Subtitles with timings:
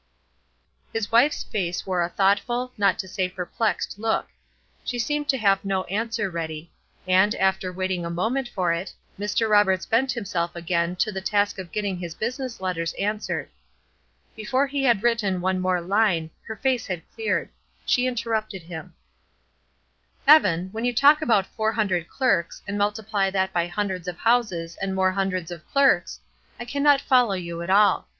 [0.91, 4.29] His wife's face wore a thoughtful, not to say perplexed look;
[4.83, 6.71] she seemed to have no answer ready;
[7.07, 9.47] and, after waiting a moment for it, Mr.
[9.47, 13.51] Roberts bent himself again to the task of getting his business letters answered.
[14.35, 17.49] Before he had written one more line, her face had cleared.
[17.85, 18.95] She interrupted him:
[20.25, 24.75] "Evan, when you talk about four hundred clerks, and multiply that by hundreds of houses
[24.81, 26.19] and more hundreds of clerks,
[26.59, 28.07] I cannot follow you at all.